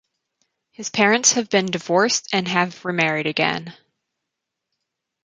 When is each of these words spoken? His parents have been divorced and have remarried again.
His 0.71 0.89
parents 0.89 1.33
have 1.33 1.47
been 1.47 1.67
divorced 1.67 2.27
and 2.33 2.47
have 2.47 2.85
remarried 2.85 3.27
again. 3.27 3.77